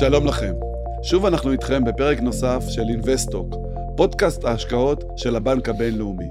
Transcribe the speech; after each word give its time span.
שלום 0.00 0.26
לכם. 0.26 0.52
שוב 1.02 1.26
אנחנו 1.26 1.52
איתכם 1.52 1.84
בפרק 1.84 2.20
נוסף 2.20 2.62
של 2.68 2.82
אינבסטוק, 2.88 3.54
פודקאסט 3.96 4.44
ההשקעות 4.44 5.04
של 5.16 5.36
הבנק 5.36 5.68
הבינלאומי. 5.68 6.28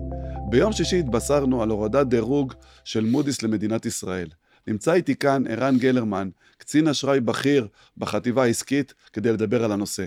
ביום 0.49 0.73
שישי 0.73 0.99
התבשרנו 0.99 1.63
על 1.63 1.69
הורדת 1.69 2.07
דירוג 2.07 2.53
של 2.83 3.05
מודי'ס 3.05 3.41
למדינת 3.41 3.85
ישראל. 3.85 4.27
נמצא 4.67 4.93
איתי 4.93 5.15
כאן 5.15 5.47
ערן 5.47 5.77
גלרמן, 5.77 6.29
קצין 6.57 6.87
אשראי 6.87 7.19
בכיר 7.19 7.67
בחטיבה 7.97 8.43
העסקית, 8.43 8.93
כדי 9.13 9.31
לדבר 9.31 9.63
על 9.63 9.71
הנושא. 9.71 10.05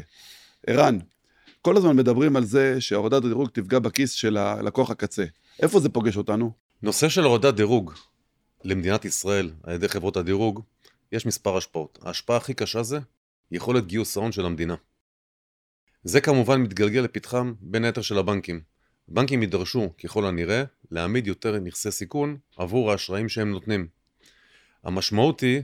ערן, 0.66 0.98
כל 1.62 1.76
הזמן 1.76 1.96
מדברים 1.96 2.36
על 2.36 2.44
זה 2.44 2.80
שהורדת 2.80 3.24
הדירוג 3.24 3.48
תפגע 3.48 3.78
בכיס 3.78 4.12
של 4.12 4.36
הלקוח 4.36 4.90
הקצה. 4.90 5.24
איפה 5.62 5.80
זה 5.80 5.88
פוגש 5.88 6.16
אותנו? 6.16 6.50
נושא 6.82 7.08
של 7.08 7.24
הורדת 7.24 7.54
דירוג 7.54 7.92
למדינת 8.64 9.04
ישראל 9.04 9.50
על 9.62 9.74
ידי 9.74 9.88
חברות 9.88 10.16
הדירוג, 10.16 10.60
יש 11.12 11.26
מספר 11.26 11.56
השפעות. 11.56 11.98
ההשפעה 12.02 12.36
הכי 12.36 12.54
קשה 12.54 12.82
זה 12.82 12.98
יכולת 13.52 13.86
גיוס 13.86 14.16
ההון 14.16 14.32
של 14.32 14.46
המדינה. 14.46 14.74
זה 16.04 16.20
כמובן 16.20 16.62
מתגלגל 16.62 17.00
לפתחם 17.00 17.54
בין 17.60 17.84
היתר 17.84 18.02
של 18.02 18.18
הבנקים. 18.18 18.60
בנקים 19.08 19.42
יידרשו, 19.42 19.92
ככל 20.04 20.26
הנראה, 20.26 20.64
להעמיד 20.90 21.26
יותר 21.26 21.58
נכסי 21.58 21.90
סיכון 21.90 22.36
עבור 22.56 22.92
האשראים 22.92 23.28
שהם 23.28 23.50
נותנים. 23.50 23.88
המשמעות 24.84 25.40
היא 25.40 25.62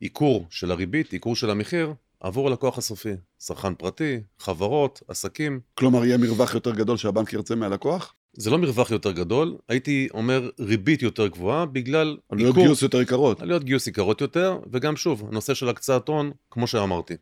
עיקור 0.00 0.46
של 0.50 0.70
הריבית, 0.70 1.12
עיקור 1.12 1.36
של 1.36 1.50
המחיר, 1.50 1.94
עבור 2.20 2.48
הלקוח 2.48 2.78
הסופי. 2.78 3.12
צרכן 3.36 3.74
פרטי, 3.74 4.20
חברות, 4.38 5.02
עסקים. 5.08 5.60
כלומר, 5.74 6.04
יהיה 6.04 6.18
מרווח 6.18 6.54
יותר 6.54 6.74
גדול 6.74 6.96
שהבנק 6.96 7.32
ירצה 7.32 7.54
מהלקוח? 7.54 8.14
זה 8.36 8.50
לא 8.50 8.58
מרווח 8.58 8.90
יותר 8.90 9.12
גדול, 9.12 9.56
הייתי 9.68 10.08
אומר 10.14 10.50
ריבית 10.58 11.02
יותר 11.02 11.26
גבוהה 11.26 11.66
בגלל 11.66 12.16
עלויות 12.28 12.54
גיוס 12.54 12.82
יותר 12.82 13.00
יקרות. 13.02 13.42
עלויות 13.42 13.64
גיוס 13.64 13.86
יקרות 13.86 14.20
יותר, 14.20 14.58
וגם 14.70 14.96
שוב, 14.96 15.24
הנושא 15.28 15.54
של 15.54 15.68
הקצאת 15.68 16.08
הון, 16.08 16.32
כמו 16.50 16.66
שאמרתי. 16.66 17.14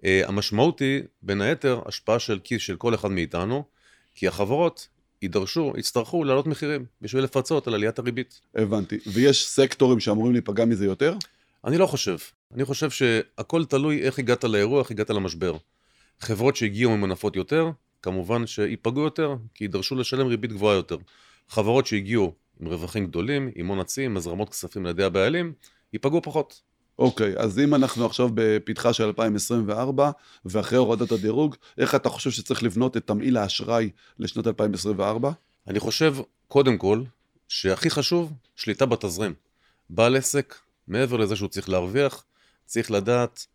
Uh, 0.00 0.04
המשמעות 0.26 0.78
היא, 0.80 1.02
בין 1.22 1.40
היתר, 1.40 1.80
השפעה 1.86 2.18
של 2.18 2.38
כיס 2.44 2.62
של 2.62 2.76
כל 2.76 2.94
אחד 2.94 3.10
מאיתנו, 3.10 3.64
כי 4.14 4.28
החברות 4.28 4.88
יידרשו, 5.22 5.72
יצטרכו 5.76 6.24
להעלות 6.24 6.46
מחירים 6.46 6.84
בשביל 7.02 7.24
לפצות 7.24 7.66
על 7.66 7.74
עליית 7.74 7.98
הריבית. 7.98 8.40
הבנתי. 8.54 8.98
ויש 9.06 9.46
סקטורים 9.46 10.00
שאמורים 10.00 10.32
להיפגע 10.32 10.64
מזה 10.64 10.86
יותר? 10.86 11.16
אני 11.64 11.78
לא 11.78 11.86
חושב. 11.86 12.16
אני 12.54 12.64
חושב 12.64 12.90
שהכל 12.90 13.64
תלוי 13.64 14.02
איך 14.02 14.18
הגעת 14.18 14.44
לאירוע, 14.44 14.80
איך 14.80 14.90
הגעת 14.90 15.10
למשבר. 15.10 15.56
חברות 16.20 16.56
שהגיעו 16.56 16.96
ממנפות 16.96 17.36
יותר, 17.36 17.70
כמובן 18.02 18.46
שייפגעו 18.46 19.02
יותר, 19.02 19.36
כי 19.54 19.64
יידרשו 19.64 19.94
לשלם 19.94 20.26
ריבית 20.26 20.52
גבוהה 20.52 20.76
יותר. 20.76 20.96
חברות 21.48 21.86
שהגיעו 21.86 22.34
עם 22.60 22.66
רווחים 22.66 23.06
גדולים, 23.06 23.50
עם 23.54 23.66
הון 23.66 23.80
עצים, 23.80 24.16
הזרמות 24.16 24.48
כספים 24.48 24.86
לידי 24.86 25.04
הבעלים, 25.04 25.52
ייפגעו 25.92 26.22
פחות. 26.22 26.60
אוקיי, 26.98 27.34
okay, 27.34 27.38
אז 27.38 27.58
אם 27.58 27.74
אנחנו 27.74 28.06
עכשיו 28.06 28.28
בפתחה 28.34 28.92
של 28.92 29.04
2024, 29.04 30.10
ואחרי 30.44 30.78
הורדת 30.78 31.12
הדירוג, 31.12 31.56
איך 31.78 31.94
אתה 31.94 32.08
חושב 32.08 32.30
שצריך 32.30 32.62
לבנות 32.62 32.96
את 32.96 33.06
תמהיל 33.06 33.36
האשראי 33.36 33.90
לשנת 34.18 34.46
2024? 34.46 35.30
אני 35.68 35.80
חושב, 35.80 36.14
קודם 36.48 36.78
כל, 36.78 37.02
שהכי 37.48 37.90
חשוב, 37.90 38.32
שליטה 38.56 38.86
בתזרים. 38.86 39.34
בעל 39.90 40.16
עסק, 40.16 40.54
מעבר 40.88 41.16
לזה 41.16 41.36
שהוא 41.36 41.48
צריך 41.48 41.68
להרוויח, 41.68 42.24
צריך 42.66 42.90
לדעת 42.90 43.46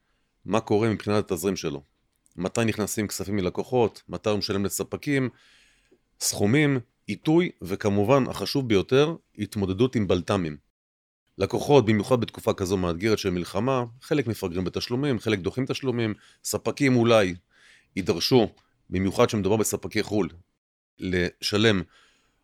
מה 0.46 0.60
קורה 0.60 0.90
מבחינת 0.90 1.32
התזרים 1.32 1.56
שלו. 1.56 1.93
מתי 2.36 2.66
נכנסים 2.66 3.08
כספים 3.08 3.36
מלקוחות, 3.36 4.02
מתי 4.10 4.30
הוא 4.30 4.38
משלם 4.38 4.66
לספקים, 4.66 5.30
סכומים, 6.20 6.80
עיתוי, 7.08 7.52
וכמובן, 7.62 8.24
החשוב 8.28 8.68
ביותר, 8.68 9.16
התמודדות 9.40 9.96
עם 9.96 10.08
בלת"מים. 10.08 10.58
לקוחות, 11.38 11.86
במיוחד 11.86 12.22
בתקופה 12.22 12.54
כזו 12.54 12.78
מאתגרת 12.78 13.20
של 13.20 13.30
מלחמה, 13.30 13.84
חלק 14.02 14.28
מפגרים 14.28 14.64
בתשלומים, 14.64 15.20
חלק 15.20 15.40
דוחים 15.40 15.66
תשלומים, 15.66 16.14
ספקים 16.44 16.96
אולי 16.96 17.36
יידרשו, 17.96 18.48
במיוחד 18.90 19.26
כשמדובר 19.26 19.56
בספקי 19.58 20.04
חו"ל, 20.04 20.30
לשלם 21.00 21.82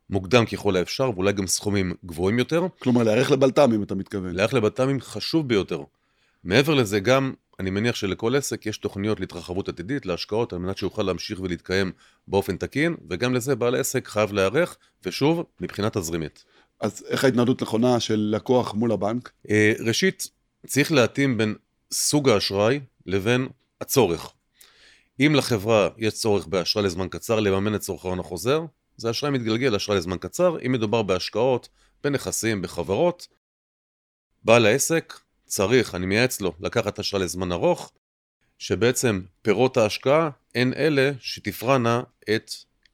מוקדם 0.10 0.46
ככל 0.46 0.76
האפשר, 0.76 1.12
ואולי 1.16 1.32
גם 1.32 1.48
סכומים 1.48 1.94
גבוהים 2.06 2.40
יותר. 2.40 2.68
כלומר, 2.80 3.04
להיערך 3.04 3.32
לבלת"מים, 3.32 3.84
אתה 3.84 3.96
מתכוון. 3.96 4.36
להיערך 4.36 4.54
לבלת"מים 4.54 5.02
חשוב 5.02 5.48
ביותר. 5.48 5.84
מעבר 6.44 6.74
לזה, 6.74 7.00
גם 7.00 7.34
אני 7.60 7.70
מניח 7.70 7.96
שלכל 7.96 8.36
עסק 8.36 8.66
יש 8.66 8.78
תוכניות 8.78 9.20
להתרחבות 9.20 9.70
עתידית, 9.70 10.06
להשקעות, 10.06 10.54
על 10.54 10.60
מנת 10.60 10.78
שיוכל 10.78 11.04
להמשיך 11.04 11.40
ולהתקיים 11.40 11.92
באופן 12.28 12.58
תקין, 12.58 12.96
וגם 13.10 13.34
לזה 13.34 13.56
בעל 13.56 13.76
עסק 13.76 14.08
חייב 14.08 14.34
להיערך, 14.34 14.78
ושוב, 15.06 15.44
מבחינה 15.62 15.90
תזרימית. 15.90 16.46
אז 16.80 17.06
איך 17.08 17.24
ההתנהלות 17.24 17.62
נכונה 17.62 18.00
של 18.00 18.34
לקוח 18.36 18.74
מול 18.74 18.92
הבנק? 18.92 19.32
אה, 19.50 19.74
ראשית, 19.80 20.28
צריך 20.68 20.92
להתאים 20.92 21.38
בין 21.38 21.56
סוג 21.92 22.30
האשראי 22.30 22.80
לבין 23.06 23.48
הצורך. 23.82 24.34
אם 25.20 25.34
לחברה 25.36 25.90
יש 25.98 26.14
צורך 26.14 26.48
באשראי 26.48 26.86
לזמן 26.86 27.08
קצר 27.08 27.40
לממן 27.40 27.76
את 27.76 27.80
צורך 27.80 28.06
ההון 28.06 28.20
החוזר, 28.20 28.62
זה 28.98 29.10
אשראי 29.10 29.32
מתגלגל 29.32 29.76
אשראי 29.76 29.98
לזמן 29.98 30.18
קצר. 30.18 30.58
אם 30.66 30.72
מדובר 30.72 31.04
בהשקעות, 31.04 31.70
בנכסים, 32.04 32.62
בחברות, 32.62 33.28
בעל 34.44 34.66
העסק 34.66 35.14
צריך, 35.50 35.96
אני 35.96 36.06
מייעץ 36.06 36.42
לו, 36.42 36.54
לקחת 36.60 37.00
אשראי 37.00 37.24
לזמן 37.24 37.52
ארוך, 37.52 37.92
שבעצם 38.58 39.22
פירות 39.42 39.78
ההשקעה 39.78 40.30
הן 40.56 40.74
אלה 40.74 41.12
שתפרענה 41.20 42.02
את 42.36 42.52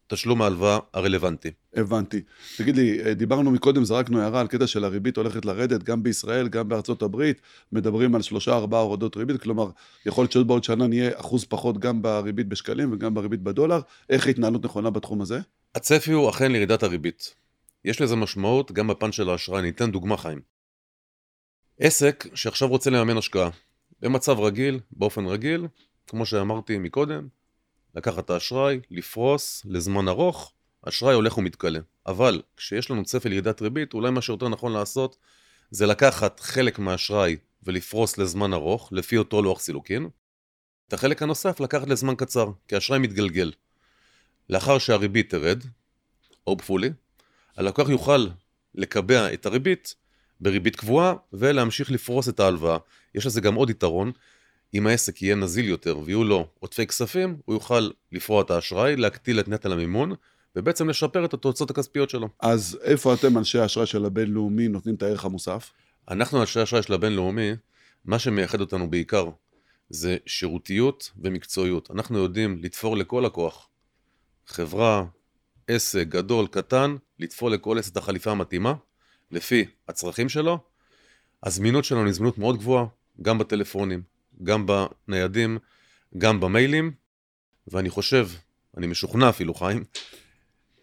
תשלום 0.07 0.41
ההלוואה 0.41 0.79
הרלוונטי. 0.93 1.51
הבנתי. 1.75 2.21
תגיד 2.57 2.75
לי, 2.75 3.16
דיברנו 3.16 3.51
מקודם, 3.51 3.85
זרקנו 3.85 4.21
הערה 4.21 4.41
על 4.41 4.47
קטע 4.47 4.67
של 4.67 4.83
הריבית 4.83 5.17
הולכת 5.17 5.45
לרדת, 5.45 5.83
גם 5.83 6.03
בישראל, 6.03 6.47
גם 6.47 6.69
בארצות 6.69 7.01
הברית, 7.01 7.41
מדברים 7.71 8.16
על 8.16 8.21
שלושה 8.21 8.53
ארבעה 8.53 8.81
הורדות 8.81 9.17
ריבית, 9.17 9.41
כלומר, 9.41 9.69
יכול 10.05 10.22
להיות 10.22 10.31
שעוד 10.31 10.47
בעוד 10.47 10.63
שנה 10.63 10.87
נהיה 10.87 11.11
אחוז 11.16 11.45
פחות 11.45 11.77
גם 11.77 12.01
בריבית 12.01 12.47
בשקלים 12.47 12.93
וגם 12.93 13.13
בריבית 13.13 13.41
בדולר. 13.41 13.79
איך 14.09 14.27
ההתנהלות 14.27 14.66
נכונה 14.66 14.89
בתחום 14.89 15.22
הזה? 15.22 15.39
הצפי 15.75 16.11
הוא 16.11 16.29
אכן 16.29 16.51
לירידת 16.51 16.83
הריבית. 16.83 17.33
יש 17.85 18.01
לזה 18.01 18.16
משמעות 18.16 18.72
גם 18.72 18.87
בפן 18.87 19.11
של 19.11 19.29
האשראי, 19.29 19.59
אני 19.59 19.69
אתן 19.69 19.91
דוגמה 19.91 20.17
חיים. 20.17 20.54
עסק 21.80 22.28
שעכשיו 22.34 22.68
רוצה 22.68 22.90
לממן 22.90 23.18
השקעה, 23.18 23.50
במצב 24.00 24.40
רגיל, 24.40 24.80
באופן 24.91 25.25
רגיל, 25.25 25.68
כמו 26.08 26.25
שאמרתי 26.25 26.78
מקודם, 26.78 27.28
לקחת 27.96 28.25
את 28.25 28.30
האשראי, 28.30 28.80
לפרוס 28.91 29.62
לזמן 29.66 30.08
ארוך, 30.08 30.53
אשראי 30.81 31.14
הולך 31.14 31.38
ומתכלה. 31.38 31.80
אבל 32.08 32.41
כשיש 32.58 32.91
לנו 32.91 33.03
צפי 33.03 33.30
לירידת 33.30 33.62
ריבית, 33.62 33.94
אולי 33.94 34.12
מה 34.12 34.22
שיותר 34.22 34.50
נכון 34.50 34.72
לעשות 34.74 35.18
זה 35.72 35.85
לקחת 35.85 36.40
חלק 36.40 36.80
מהאשראי 36.80 37.38
ולפרוס 37.64 38.18
לזמן 38.18 38.53
ארוך, 38.53 38.90
לפי 38.91 39.18
אותו 39.18 39.41
לוח 39.41 39.59
סילוקין. 39.59 40.09
את 40.88 40.94
החלק 40.94 41.22
הנוסף 41.22 41.59
לקחת 41.59 41.88
לזמן 41.88 42.16
קצר, 42.16 42.52
כי 42.68 42.75
האשראי 42.75 43.00
מתגלגל. 43.00 43.52
לאחר 44.50 44.78
שהריבית 44.78 45.30
תרד, 45.30 45.64
בפולי, 46.50 46.90
הלקוח 47.58 47.90
יוכל 47.90 48.28
לקבע 48.75 49.34
את 49.34 49.46
הריבית 49.46 49.96
בריבית 50.41 50.75
קבועה 50.75 51.13
ולהמשיך 51.34 51.91
לפרוס 51.91 52.29
את 52.29 52.40
ההלוואה. 52.40 52.78
יש 53.16 53.25
לזה 53.25 53.41
גם 53.41 53.56
עוד 53.56 53.69
יתרון, 53.69 54.12
אם 54.73 54.88
העסק 54.88 55.22
יהיה 55.22 55.35
נזיל 55.35 55.66
יותר 55.66 55.97
ויהיו 56.06 56.23
לו 56.23 56.47
עודפי 56.59 56.88
כספים, 56.88 57.38
הוא 57.46 57.56
יוכל 57.56 57.90
לפרוע 58.12 58.41
את 58.41 58.51
האשראי, 58.51 58.96
להקטיל 58.96 59.40
את 59.40 59.47
נטל 59.47 59.72
המימון, 59.72 60.13
ובעצם 60.56 60.90
לשפר 60.90 61.25
את 61.25 61.34
התוצאות 61.34 61.69
הכספיות 61.69 62.09
שלו. 62.09 62.29
אז 62.40 62.79
איפה 62.81 63.13
אתם, 63.13 63.38
אנשי 63.38 63.59
האשראי 63.59 63.85
של 63.85 64.06
הבינלאומי, 64.06 64.68
נותנים 64.68 64.96
את 64.96 65.03
הערך 65.03 65.25
המוסף? 65.25 65.72
אנחנו, 66.09 66.41
אנשי 66.41 66.59
האשראי 66.59 66.84
של 66.84 66.94
הבינלאומי, 66.94 67.52
מה 68.06 68.19
שמייחד 68.19 68.62
אותנו 68.62 68.90
בעיקר, 68.90 69.29
זה 69.90 70.17
שירותיות 70.25 71.12
ומקצועיות. 71.17 71.91
אנחנו 71.91 72.17
יודעים 72.17 72.59
לתפור 72.62 72.97
לכל 72.97 73.23
לקוח, 73.25 73.69
חברה, 74.47 75.06
עסק, 75.67 76.07
גדול, 76.07 76.47
קטן, 76.47 76.96
לתפור 77.19 77.50
לכל 77.50 77.79
עסק 77.79 77.91
את 77.91 77.97
החליפה 77.97 78.31
המתאימה, 78.31 78.73
לפי 79.31 79.66
הצרכים 79.88 80.30
שלו. 80.30 80.59
הזמינות 81.44 81.85
שלנו 81.85 82.05
היא 82.05 82.14
זמינות 82.14 82.38
מאוד 82.38 82.58
גבוהה, 82.58 82.85
גם 83.22 83.38
בטלפונים, 83.38 84.02
גם 84.44 84.66
בניידים, 85.08 85.58
גם 86.17 86.40
במיילים, 86.40 86.91
ואני 87.67 87.90
חושב, 87.90 88.28
אני 88.78 88.88
משוכנע 88.88 89.29
אפילו, 89.29 89.53
חיים, 89.53 89.84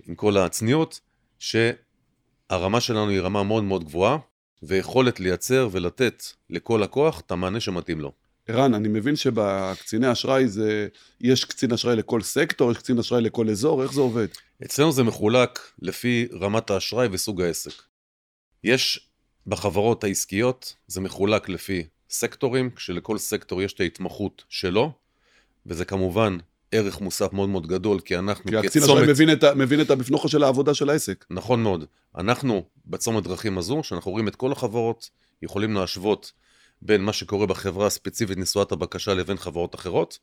עם 0.06 0.14
כל 0.14 0.36
הצניעות, 0.36 1.00
שהרמה 1.38 2.80
שלנו 2.80 3.08
היא 3.08 3.20
רמה 3.20 3.42
מאוד 3.42 3.64
מאוד 3.64 3.84
גבוהה, 3.84 4.18
ויכולת 4.62 5.20
לייצר 5.20 5.68
ולתת 5.72 6.24
לכל 6.50 6.80
לקוח 6.82 7.20
את 7.20 7.30
המענה 7.30 7.60
שמתאים 7.60 8.00
לו. 8.00 8.12
ערן, 8.48 8.74
אני 8.74 8.88
מבין 8.88 9.16
שבקציני 9.16 10.12
אשראי 10.12 10.48
זה, 10.48 10.88
יש 11.20 11.44
קצין 11.44 11.72
אשראי 11.72 11.96
לכל 11.96 12.22
סקטור, 12.22 12.72
יש 12.72 12.78
קצין 12.78 12.98
אשראי 12.98 13.22
לכל 13.22 13.48
אזור, 13.48 13.82
איך 13.82 13.92
זה 13.92 14.00
עובד? 14.00 14.26
אצלנו 14.64 14.92
זה 14.92 15.02
מחולק 15.02 15.58
לפי 15.82 16.28
רמת 16.40 16.70
האשראי 16.70 17.08
וסוג 17.12 17.42
העסק. 17.42 17.91
יש 18.64 19.08
בחברות 19.46 20.04
העסקיות, 20.04 20.76
זה 20.86 21.00
מחולק 21.00 21.48
לפי 21.48 21.86
סקטורים, 22.10 22.70
כשלכל 22.70 23.18
סקטור 23.18 23.62
יש 23.62 23.72
את 23.72 23.80
ההתמחות 23.80 24.44
שלו, 24.48 24.92
וזה 25.66 25.84
כמובן 25.84 26.38
ערך 26.72 27.00
מוסף 27.00 27.32
מאוד 27.32 27.48
מאוד 27.48 27.66
גדול, 27.66 28.00
כי 28.00 28.18
אנחנו 28.18 28.50
כי 28.50 28.56
הקצין 28.56 28.82
אשראי 28.82 29.06
מבין, 29.06 29.32
את, 29.32 29.44
מבין 29.44 29.80
את 29.80 29.90
המפנוכו 29.90 30.28
של 30.28 30.44
העבודה 30.44 30.74
של 30.74 30.90
העסק. 30.90 31.24
נכון 31.30 31.62
מאוד. 31.62 31.84
אנחנו 32.16 32.64
בצומת 32.86 33.24
דרכים 33.24 33.58
הזו, 33.58 33.80
שאנחנו 33.82 34.10
רואים 34.10 34.28
את 34.28 34.36
כל 34.36 34.52
החברות, 34.52 35.10
יכולים 35.42 35.74
להשוות 35.74 36.32
בין 36.82 37.04
מה 37.04 37.12
שקורה 37.12 37.46
בחברה 37.46 37.86
הספציפית 37.86 38.38
נשואת 38.38 38.72
הבקשה 38.72 39.14
לבין 39.14 39.36
חברות 39.36 39.74
אחרות, 39.74 40.18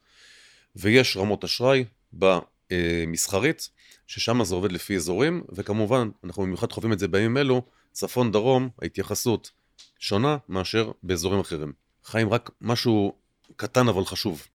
ויש 0.76 1.18
רמות 1.18 1.44
אשראי 1.44 1.86
במסחרית, 2.14 3.70
ששם 4.08 4.44
זה 4.44 4.56
עובד 4.56 4.72
לפי 4.72 4.96
אזורים, 4.96 5.44
וכמובן, 5.50 6.10
אנחנו 6.24 6.44
במיוחד 6.44 6.72
חווים 6.72 6.94
את 6.94 7.00
זה 7.00 7.08
בימים 7.08 7.38
אלו, 7.38 7.62
צפון 7.92 8.32
דרום, 8.32 8.70
ההתייחסות 8.82 9.52
שונה 10.00 10.38
מאשר 10.50 10.92
באזורים 11.04 11.40
אחרים. 11.40 11.74
חיים, 12.04 12.30
רק 12.30 12.50
משהו 12.62 13.14
קטן 13.56 13.88
אבל 13.88 14.06
חשוב. 14.06 14.48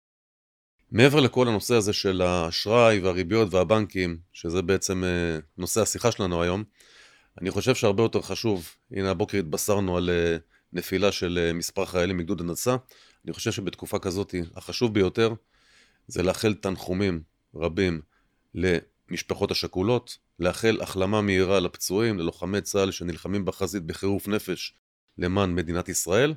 מעבר 0.92 1.20
לכל 1.20 1.48
הנושא 1.48 1.74
הזה 1.74 1.92
של 1.92 2.22
האשראי 2.22 3.00
והריביות 3.00 3.54
והבנקים, 3.54 4.18
שזה 4.32 4.62
בעצם 4.62 5.04
אה, 5.04 5.38
נושא 5.58 5.80
השיחה 5.80 6.12
שלנו 6.12 6.42
היום, 6.42 6.64
אני 7.40 7.50
חושב 7.50 7.74
שהרבה 7.74 8.02
יותר 8.02 8.22
חשוב, 8.22 8.68
הנה 8.90 9.10
הבוקר 9.10 9.38
התבשרנו 9.38 9.96
על 9.96 10.10
אה, 10.10 10.36
נפילה 10.72 11.12
של 11.12 11.38
אה, 11.42 11.52
מספר 11.52 11.84
חיילים 11.84 12.16
מגדוד 12.16 12.40
הנדסה, 12.40 12.76
אני 13.24 13.32
חושב 13.32 13.52
שבתקופה 13.52 13.98
כזאת 13.98 14.34
החשוב 14.56 14.94
ביותר 14.94 15.34
זה 16.06 16.22
לאחל 16.22 16.54
תנחומים 16.54 17.22
רבים 17.54 18.00
למשפחות 18.54 19.50
השכולות, 19.50 20.18
לאחל 20.42 20.78
החלמה 20.80 21.20
מהירה 21.20 21.60
לפצועים, 21.60 22.18
ללוחמי 22.18 22.60
צה"ל 22.60 22.90
שנלחמים 22.90 23.44
בחזית 23.44 23.86
בחירוף 23.86 24.28
נפש 24.28 24.74
למען 25.18 25.54
מדינת 25.54 25.88
ישראל, 25.88 26.34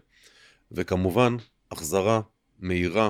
וכמובן 0.72 1.36
החזרה 1.72 2.22
מהירה 2.60 3.10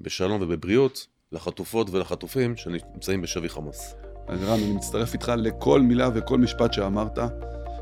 בשלום 0.00 0.42
ובבריאות 0.42 1.06
לחטופות 1.32 1.90
ולחטופים 1.90 2.56
שנמצאים 2.56 3.22
בשבי 3.22 3.48
חמאס. 3.48 3.94
אז 4.28 4.42
רם, 4.42 4.58
אני 4.64 4.72
מצטרף 4.72 5.12
איתך 5.12 5.32
לכל 5.36 5.80
מילה 5.80 6.10
וכל 6.14 6.38
משפט 6.38 6.72
שאמרת. 6.72 7.18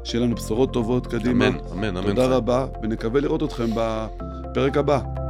שיהיה 0.05 0.25
לנו 0.25 0.34
בשורות 0.34 0.72
טובות 0.72 1.06
קדימה. 1.06 1.46
אמן, 1.48 1.58
אמן, 1.72 1.96
אמן. 1.96 2.06
תודה 2.06 2.26
רבה, 2.26 2.66
ונקווה 2.82 3.20
לראות 3.20 3.43
אתכם 3.43 3.70
בפרק 3.75 4.76
הבא. 4.76 5.21